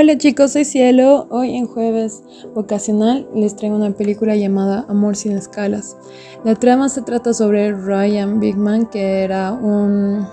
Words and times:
Hola 0.00 0.16
chicos, 0.16 0.52
soy 0.52 0.64
Cielo. 0.64 1.26
Hoy 1.28 1.54
en 1.54 1.66
jueves 1.66 2.22
vocacional 2.54 3.28
les 3.34 3.54
traigo 3.54 3.76
una 3.76 3.90
película 3.90 4.34
llamada 4.34 4.86
Amor 4.88 5.14
sin 5.14 5.32
escalas. 5.32 5.94
La 6.42 6.54
trama 6.54 6.88
se 6.88 7.02
trata 7.02 7.34
sobre 7.34 7.70
Ryan 7.70 8.40
Bigman, 8.40 8.86
que 8.86 9.22
era 9.24 9.52
un 9.52 10.26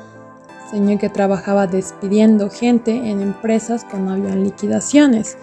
señor 0.72 1.00
que 1.00 1.10
trabajaba 1.10 1.68
despidiendo 1.68 2.50
gente 2.50 2.96
en 2.96 3.20
empresas 3.20 3.84
cuando 3.84 4.14
había 4.14 4.38
liquidaciones. 4.38 5.38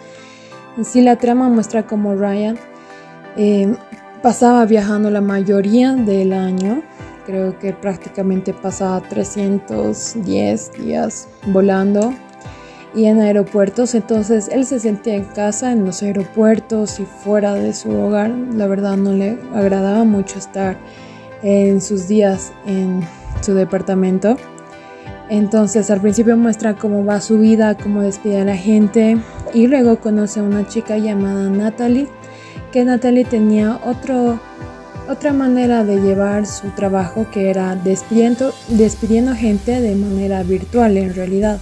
En 0.78 0.86
sí, 0.86 1.02
la 1.02 1.16
trama 1.16 1.50
muestra 1.50 1.86
cómo 1.86 2.14
Ryan 2.14 2.56
eh, 3.36 3.76
pasaba 4.22 4.64
viajando 4.64 5.10
la 5.10 5.20
mayoría 5.20 5.92
del 5.92 6.32
año. 6.32 6.82
Creo 7.26 7.58
que 7.58 7.74
prácticamente 7.74 8.54
pasaba 8.54 9.02
310 9.02 10.72
días 10.82 11.28
volando 11.48 12.14
y 12.94 13.06
en 13.06 13.20
aeropuertos, 13.20 13.94
entonces 13.94 14.48
él 14.48 14.64
se 14.64 14.78
sentía 14.78 15.14
en 15.16 15.24
casa 15.24 15.72
en 15.72 15.84
los 15.84 16.02
aeropuertos 16.02 17.00
y 17.00 17.04
fuera 17.04 17.54
de 17.54 17.74
su 17.74 17.90
hogar. 17.90 18.30
La 18.30 18.66
verdad 18.66 18.96
no 18.96 19.12
le 19.12 19.38
agradaba 19.52 20.04
mucho 20.04 20.38
estar 20.38 20.76
en 21.42 21.80
sus 21.80 22.06
días 22.06 22.52
en 22.66 23.00
su 23.40 23.54
departamento. 23.54 24.36
Entonces 25.28 25.90
al 25.90 26.00
principio 26.00 26.36
muestra 26.36 26.74
cómo 26.74 27.04
va 27.04 27.20
su 27.20 27.38
vida, 27.38 27.76
cómo 27.76 28.02
despide 28.02 28.40
a 28.40 28.44
la 28.44 28.56
gente 28.56 29.18
y 29.52 29.66
luego 29.66 29.98
conoce 29.98 30.40
a 30.40 30.42
una 30.42 30.68
chica 30.68 30.96
llamada 30.98 31.48
Natalie, 31.50 32.08
que 32.72 32.84
Natalie 32.84 33.24
tenía 33.24 33.80
otro, 33.84 34.38
otra 35.08 35.32
manera 35.32 35.84
de 35.84 36.00
llevar 36.00 36.46
su 36.46 36.68
trabajo 36.70 37.26
que 37.32 37.50
era 37.50 37.74
despidiendo, 37.74 38.52
despidiendo 38.68 39.34
gente 39.34 39.80
de 39.80 39.96
manera 39.96 40.42
virtual 40.42 40.96
en 40.96 41.14
realidad. 41.14 41.58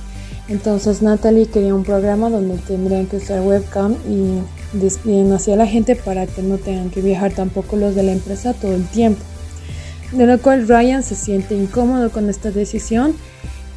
Entonces 0.53 1.00
Natalie 1.00 1.47
quería 1.47 1.75
un 1.75 1.83
programa 1.83 2.28
donde 2.28 2.58
tendrían 2.58 3.06
que 3.06 3.17
usar 3.17 3.41
webcam 3.41 3.95
y 4.06 4.42
despidiendo 4.77 5.36
hacia 5.36 5.56
la 5.56 5.67
gente 5.67 5.97
para 5.97 6.27
que 6.27 6.42
no 6.42 6.58
tengan 6.58 6.91
que 6.91 7.00
viajar 7.00 7.33
tampoco 7.33 7.77
los 7.77 7.95
de 7.95 8.03
la 8.03 8.12
empresa 8.12 8.53
todo 8.53 8.75
el 8.75 8.84
tiempo. 8.84 9.23
De 10.12 10.27
lo 10.27 10.39
cual 10.39 10.69
Ryan 10.69 11.03
se 11.03 11.14
siente 11.14 11.55
incómodo 11.55 12.11
con 12.11 12.28
esta 12.28 12.50
decisión 12.50 13.14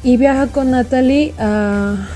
y 0.02 0.18
viaja 0.18 0.48
con 0.48 0.70
Natalie 0.70 1.32
a 1.38 2.08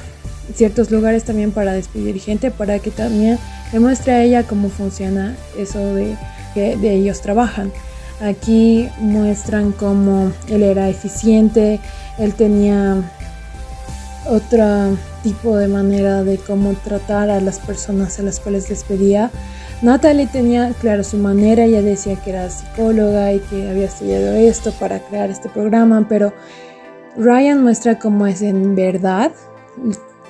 ciertos 0.55 0.91
lugares 0.91 1.25
también 1.25 1.53
para 1.53 1.73
despedir 1.73 2.21
gente, 2.21 2.51
para 2.51 2.81
que 2.81 2.91
también 2.91 3.39
demuestre 3.73 4.13
a 4.13 4.23
ella 4.23 4.43
cómo 4.43 4.69
funciona 4.69 5.37
eso 5.57 5.95
de 5.95 6.19
que 6.53 6.77
de 6.77 6.93
ellos 6.93 7.23
trabajan. 7.23 7.73
Aquí 8.21 8.91
muestran 8.99 9.73
cómo 9.73 10.33
él 10.51 10.63
era 10.63 10.91
eficiente, 10.91 11.81
él 12.19 12.35
tenía 12.35 13.03
otro 14.31 14.97
tipo 15.23 15.57
de 15.57 15.69
manera 15.69 16.23
de 16.23 16.39
cómo 16.39 16.73
tratar 16.75 17.31
a 17.31 17.41
las 17.41 17.59
personas 17.59 18.19
a 18.19 18.23
las 18.23 18.41
cuales 18.41 18.69
despedía. 18.69 19.31
Natalie 19.83 20.27
tenía, 20.27 20.73
claro, 20.81 21.03
su 21.05 21.17
manera, 21.17 21.65
ella 21.65 21.83
decía 21.83 22.17
que 22.17 22.31
era 22.31 22.49
psicóloga 22.49 23.33
y 23.33 23.41
que 23.41 23.69
había 23.69 23.87
estudiado 23.87 24.35
esto 24.35 24.73
para 24.73 25.01
crear 25.01 25.31
este 25.31 25.49
programa, 25.49 26.07
pero 26.09 26.33
Ryan 27.17 27.63
muestra 27.63 27.99
cómo 27.99 28.27
es 28.27 28.41
en 28.43 28.75
verdad 28.75 29.33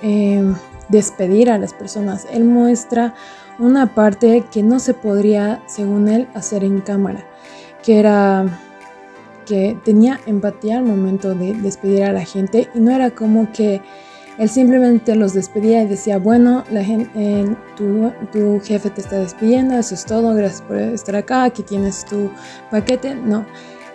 em, 0.02 0.54
despedir 0.88 1.50
a 1.50 1.58
las 1.58 1.74
personas. 1.74 2.26
Él 2.32 2.44
muestra 2.44 3.14
una 3.58 3.94
parte 3.94 4.44
que 4.50 4.62
no 4.62 4.80
se 4.80 4.94
podría, 4.94 5.62
según 5.66 6.08
él, 6.08 6.26
hacer 6.34 6.64
en 6.64 6.80
cámara, 6.80 7.26
que 7.82 7.98
era 7.98 8.46
que 9.50 9.76
tenía 9.84 10.20
empatía 10.26 10.78
al 10.78 10.84
momento 10.84 11.34
de 11.34 11.54
despedir 11.54 12.04
a 12.04 12.12
la 12.12 12.24
gente 12.24 12.68
y 12.72 12.78
no 12.78 12.92
era 12.92 13.10
como 13.10 13.50
que 13.50 13.82
él 14.38 14.48
simplemente 14.48 15.16
los 15.16 15.34
despedía 15.34 15.82
y 15.82 15.88
decía, 15.88 16.18
bueno, 16.18 16.62
la 16.70 16.84
gente, 16.84 17.10
eh, 17.16 17.56
tu, 17.76 18.12
tu, 18.30 18.60
jefe 18.60 18.90
te 18.90 19.00
está 19.00 19.18
despidiendo, 19.18 19.74
eso 19.74 19.96
es 19.96 20.04
todo, 20.06 20.32
gracias 20.34 20.62
por 20.62 20.76
estar 20.76 21.16
acá, 21.16 21.42
aquí 21.42 21.64
tienes 21.64 22.04
tu 22.04 22.30
paquete. 22.70 23.16
No, 23.16 23.44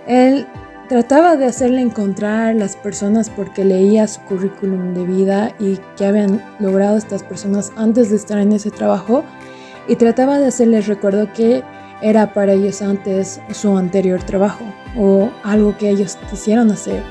él 0.08 0.46
trataba 0.90 1.38
de 1.38 1.46
hacerle 1.46 1.80
encontrar 1.80 2.54
las 2.56 2.76
personas 2.76 3.30
porque 3.30 3.64
leía 3.64 4.08
su 4.08 4.20
currículum 4.24 4.94
de 4.94 5.06
vida 5.06 5.56
y 5.58 5.80
qué 5.96 6.06
habían 6.06 6.44
logrado 6.60 6.98
estas 6.98 7.24
personas 7.24 7.72
antes 7.78 8.10
de 8.10 8.18
estar 8.18 8.38
en 8.40 8.52
ese 8.52 8.72
trabajo 8.72 9.24
y 9.88 9.96
trataba 9.96 10.38
de 10.38 10.48
hacerles 10.48 10.88
recuerdo 10.88 11.32
que 11.32 11.64
era 12.06 12.32
para 12.34 12.54
ellos 12.54 12.84
antes 12.84 13.40
su 13.52 13.76
anterior 13.76 14.22
trabajo 14.22 14.64
o 14.96 15.32
algo 15.44 15.76
que 15.76 15.90
ellos 15.90 16.20
quisieron 16.30 16.70
hacer. 16.70 17.02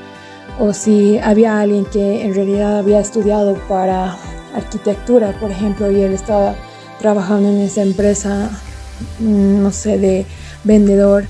O 0.57 0.71
si 0.71 1.19
había 1.19 1.59
alguien 1.59 1.83
que 1.83 2.23
en 2.23 2.33
realidad 2.33 2.79
había 2.79 3.01
estudiado 3.01 3.55
para 3.67 4.15
arquitectura, 4.55 5.37
por 5.41 5.51
ejemplo, 5.51 5.91
y 5.91 6.01
él 6.01 6.13
estaba 6.13 6.55
trabajando 6.97 7.49
en 7.49 7.57
esa 7.57 7.81
empresa, 7.81 8.49
mm, 9.19 9.61
no 9.61 9.71
sé, 9.71 9.97
de 9.97 10.25
vendedor. 10.63 11.25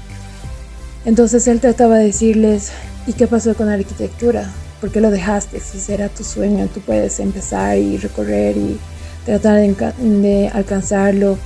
Entonces 1.03 1.47
él 1.47 1.59
trataba 1.59 1.97
de 1.97 2.05
decirles, 2.05 2.71
¿y 3.07 3.13
qué 3.13 3.25
pasó 3.25 3.55
con 3.55 3.65
la 3.65 3.73
arquitectura? 3.73 4.47
¿Por 4.79 4.91
qué 4.91 5.01
lo 5.01 5.09
dejaste? 5.09 5.59
Si 5.59 5.91
era 5.91 6.07
tu 6.09 6.23
sueño, 6.23 6.69
tú 6.71 6.81
puedes 6.81 7.19
empezar 7.19 7.79
y 7.79 7.97
recorrer 7.97 8.57
y 8.57 8.77
tratar 9.25 9.57
de, 9.57 9.93
de 10.03 10.49
alcanzarlo. 10.49 11.39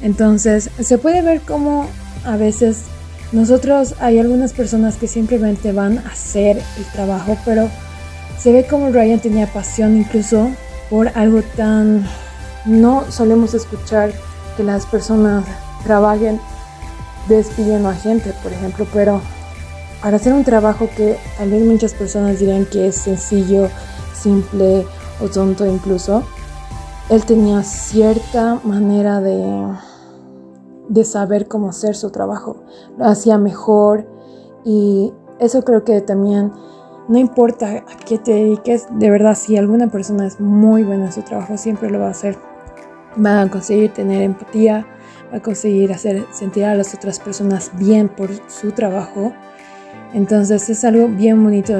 Entonces 0.00 0.70
se 0.80 0.98
puede 0.98 1.22
ver 1.22 1.40
cómo 1.40 1.86
a 2.24 2.36
veces 2.36 2.84
nosotros 3.32 3.94
hay 4.00 4.18
algunas 4.18 4.52
personas 4.52 4.96
que 4.96 5.08
simplemente 5.08 5.72
van 5.72 5.98
a 5.98 6.10
hacer 6.12 6.56
el 6.78 6.84
trabajo, 6.92 7.36
pero 7.44 7.68
se 8.38 8.52
ve 8.52 8.66
como 8.66 8.90
Ryan 8.90 9.20
tenía 9.20 9.46
pasión 9.46 9.96
incluso 9.96 10.50
por 10.90 11.08
algo 11.16 11.42
tan... 11.56 12.06
No 12.64 13.04
solemos 13.10 13.52
escuchar 13.52 14.12
que 14.56 14.62
las 14.62 14.86
personas 14.86 15.44
trabajen 15.84 16.40
despidiendo 17.28 17.88
a 17.88 17.94
gente, 17.94 18.32
por 18.42 18.52
ejemplo, 18.52 18.86
pero 18.92 19.20
para 20.02 20.16
hacer 20.16 20.32
un 20.32 20.44
trabajo 20.44 20.88
que 20.96 21.16
vez 21.40 21.62
muchas 21.62 21.94
personas 21.94 22.38
dirán 22.38 22.66
que 22.66 22.88
es 22.88 22.96
sencillo, 22.96 23.68
simple 24.14 24.86
o 25.20 25.28
tonto 25.28 25.66
incluso, 25.66 26.26
él 27.08 27.24
tenía 27.24 27.62
cierta 27.62 28.60
manera 28.64 29.20
de 29.20 29.74
de 30.88 31.04
saber 31.04 31.48
cómo 31.48 31.68
hacer 31.68 31.96
su 31.96 32.10
trabajo. 32.10 32.56
Lo 32.98 33.06
hacía 33.06 33.38
mejor 33.38 34.06
y 34.64 35.12
eso 35.38 35.62
creo 35.62 35.84
que 35.84 36.00
también 36.00 36.52
no 37.08 37.18
importa 37.18 37.84
a 37.86 37.96
qué 38.04 38.18
te 38.18 38.32
dediques, 38.32 38.86
de 38.90 39.10
verdad 39.10 39.34
si 39.34 39.56
alguna 39.56 39.88
persona 39.88 40.26
es 40.26 40.40
muy 40.40 40.84
buena 40.84 41.06
en 41.06 41.12
su 41.12 41.22
trabajo, 41.22 41.56
siempre 41.58 41.90
lo 41.90 42.00
va 42.00 42.08
a 42.08 42.10
hacer. 42.10 42.36
Va 43.24 43.42
a 43.42 43.50
conseguir 43.50 43.92
tener 43.92 44.22
empatía, 44.22 44.86
va 45.32 45.38
a 45.38 45.42
conseguir 45.42 45.92
hacer 45.92 46.26
sentir 46.32 46.64
a 46.64 46.74
las 46.74 46.94
otras 46.94 47.20
personas 47.20 47.70
bien 47.74 48.08
por 48.08 48.30
su 48.50 48.72
trabajo. 48.72 49.32
Entonces 50.12 50.68
es 50.70 50.84
algo 50.84 51.08
bien 51.08 51.42
bonito 51.42 51.74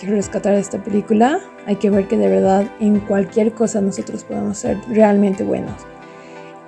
que 0.00 0.06
rescatar 0.06 0.54
de 0.54 0.60
esta 0.60 0.82
película. 0.82 1.40
Hay 1.70 1.76
que 1.76 1.88
ver 1.88 2.08
que 2.08 2.16
de 2.16 2.26
verdad 2.26 2.66
en 2.80 2.98
cualquier 2.98 3.52
cosa 3.52 3.80
nosotros 3.80 4.24
podemos 4.24 4.58
ser 4.58 4.76
realmente 4.88 5.44
buenos. 5.44 5.76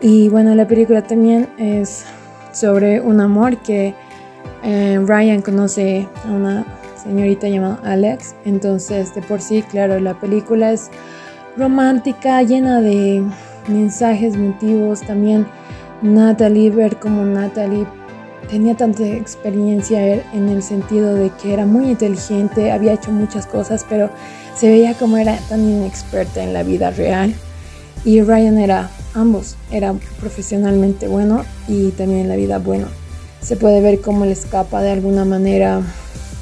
Y 0.01 0.29
bueno, 0.29 0.55
la 0.55 0.69
película 0.69 1.03
también 1.03 1.49
es 1.59 2.05
sobre 2.53 3.01
un 3.01 3.21
amor 3.21 3.57
que 3.57 3.97
eh, 4.63 5.01
Ryan 5.05 5.43
conoce 5.43 6.07
a 6.25 6.31
una 6.31 6.65
señorita 7.03 7.49
llamada 7.49 7.81
Alex. 7.83 8.37
Entonces, 8.45 9.13
de 9.13 9.23
por 9.23 9.41
sí, 9.41 9.63
claro, 9.63 9.99
la 9.99 10.15
película 10.21 10.71
es 10.71 10.89
romántica, 11.57 12.41
llena 12.45 12.81
de 12.81 13.25
mensajes, 13.67 14.37
motivos. 14.37 15.01
También 15.01 15.49
Natalie, 16.01 16.71
ver 16.71 17.01
como 17.01 17.25
Natalie 17.25 17.89
tenía 18.49 18.77
tanta 18.77 19.07
experiencia 19.07 20.23
en 20.33 20.49
el 20.49 20.63
sentido 20.63 21.15
de 21.15 21.31
que 21.31 21.53
era 21.53 21.67
muy 21.67 21.91
inteligente, 21.91 22.73
había 22.73 22.95
hecho 22.95 23.11
muchas 23.11 23.47
cosas, 23.47 23.85
pero 23.89 24.11
se 24.57 24.69
veía 24.69 24.95
como 24.95 25.17
era 25.17 25.37
tan 25.49 25.61
inexperta 25.61 26.43
en 26.43 26.53
la 26.53 26.63
vida 26.63 26.91
real. 26.91 27.35
Y 28.05 28.21
Ryan 28.21 28.59
era 28.59 28.91
ambos, 29.15 29.57
era 29.71 29.95
profesionalmente 30.21 31.09
bueno 31.09 31.45
y 31.69 31.91
también 31.91 32.23
en 32.23 32.29
la 32.29 32.37
vida 32.37 32.59
bueno. 32.59 32.87
Se 33.41 33.57
puede 33.57 33.81
ver 33.81 34.01
cómo 34.01 34.25
le 34.25 34.33
escapa 34.33 34.83
de 34.83 34.91
alguna 34.91 35.25
manera 35.25 35.83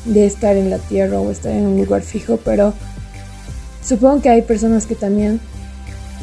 de 0.05 0.27
estar 0.27 0.57
en 0.57 0.71
la 0.71 0.79
tierra 0.79 1.21
o 1.21 1.31
estar 1.31 1.53
en 1.53 1.67
un 1.67 1.77
lugar 1.77 2.03
fijo, 2.03 2.39
pero 2.45 2.73
supongo 3.83 4.23
que 4.23 4.31
hay 4.31 4.43
personas 4.43 4.87
que 4.87 4.95
también 4.95 5.41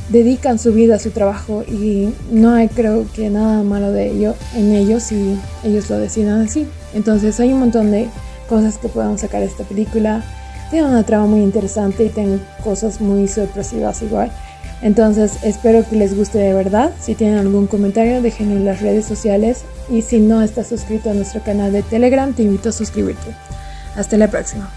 dedican 0.10 0.58
su 0.60 0.74
vida 0.74 0.96
a 0.96 1.00
su 1.00 1.12
trabajo 1.12 1.64
y 1.68 2.14
no 2.32 2.54
hay 2.54 2.70
creo 2.70 3.06
que 3.14 3.30
nada 3.30 3.64
malo 3.64 3.92
de 3.92 4.12
ello 4.12 4.36
en 4.56 4.74
ellos 4.74 5.04
si 5.04 5.38
ellos 5.64 5.90
lo 5.90 6.00
decidan 6.00 6.42
así. 6.42 6.68
Entonces 6.94 7.40
hay 7.40 7.52
un 7.52 7.60
montón 7.60 7.92
de 7.92 8.08
cosas 8.48 8.78
que 8.78 8.88
podemos 8.88 9.22
sacar 9.22 9.42
de 9.42 9.48
esta 9.48 9.64
película. 9.64 10.24
Tiene 10.72 10.88
una 10.88 11.04
trama 11.04 11.28
muy 11.28 11.42
interesante 11.42 12.06
y 12.06 12.10
tiene 12.10 12.40
cosas 12.64 13.02
muy 13.02 13.28
sorpresivas 13.28 14.02
igual. 14.02 14.32
Entonces 14.82 15.40
espero 15.44 15.88
que 15.90 15.96
les 15.96 16.16
guste 16.16 16.38
de 16.38 16.54
verdad. 16.54 16.92
Si 17.00 17.16
tienen 17.16 17.38
algún 17.38 17.68
comentario, 17.68 18.22
déjenlo 18.22 18.56
en 18.56 18.66
las 18.66 18.82
redes 18.82 19.06
sociales. 19.06 19.64
Y 19.90 20.02
si 20.02 20.20
no 20.20 20.42
estás 20.42 20.68
suscrito 20.68 21.10
a 21.10 21.14
nuestro 21.14 21.42
canal 21.42 21.72
de 21.72 21.84
Telegram, 21.84 22.34
te 22.34 22.44
invito 22.44 22.70
a 22.70 22.72
suscribirte. 22.72 23.32
Hasta 23.96 24.18
la 24.18 24.28
próxima. 24.28 24.70